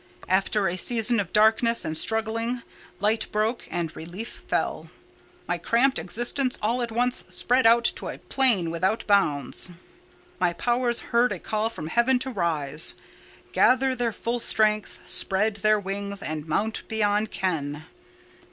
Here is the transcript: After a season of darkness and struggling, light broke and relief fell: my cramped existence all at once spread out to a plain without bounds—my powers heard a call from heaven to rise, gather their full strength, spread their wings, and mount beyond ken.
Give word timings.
After 0.29 0.67
a 0.67 0.77
season 0.77 1.19
of 1.19 1.31
darkness 1.31 1.85
and 1.85 1.95
struggling, 1.95 2.63
light 2.99 3.27
broke 3.31 3.67
and 3.69 3.95
relief 3.95 4.41
fell: 4.47 4.89
my 5.47 5.59
cramped 5.59 5.99
existence 5.99 6.57
all 6.59 6.81
at 6.81 6.91
once 6.91 7.23
spread 7.29 7.67
out 7.67 7.83
to 7.97 8.07
a 8.09 8.17
plain 8.17 8.71
without 8.71 9.05
bounds—my 9.05 10.53
powers 10.53 11.01
heard 11.13 11.31
a 11.31 11.37
call 11.37 11.69
from 11.69 11.85
heaven 11.85 12.17
to 12.17 12.31
rise, 12.31 12.95
gather 13.53 13.93
their 13.95 14.11
full 14.11 14.39
strength, 14.39 14.99
spread 15.05 15.57
their 15.57 15.79
wings, 15.79 16.23
and 16.23 16.47
mount 16.47 16.81
beyond 16.87 17.29
ken. 17.29 17.85